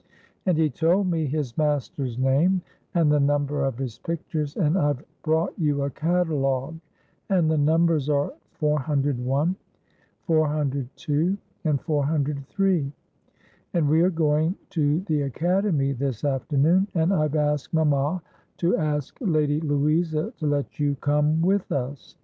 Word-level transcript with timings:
And 0.47 0.57
he 0.57 0.67
told 0.67 1.11
me 1.11 1.27
his 1.27 1.55
master's 1.59 2.17
name, 2.17 2.63
and 2.95 3.11
the 3.11 3.19
number 3.19 3.63
of 3.63 3.77
his 3.77 3.99
pictures; 3.99 4.55
and 4.55 4.75
I've 4.75 5.05
brought 5.21 5.53
you 5.59 5.83
a 5.83 5.91
catalogue, 5.91 6.79
and 7.29 7.51
the 7.51 7.57
numbers 7.59 8.09
are 8.09 8.33
401, 8.53 9.55
402, 10.25 11.37
and 11.65 11.79
403. 11.81 12.91
And 13.75 13.87
we 13.87 14.01
are 14.01 14.09
going 14.09 14.55
to 14.71 15.01
the 15.01 15.21
Academy 15.21 15.91
this 15.91 16.23
afternoon, 16.25 16.87
and 16.95 17.13
I've 17.13 17.35
asked 17.35 17.71
mamma 17.71 18.23
to 18.57 18.77
ask 18.77 19.15
Lady 19.21 19.59
Louisa 19.61 20.33
to 20.37 20.47
let 20.47 20.79
you 20.79 20.95
come 20.95 21.43
with 21.43 21.71
us. 21.71 22.15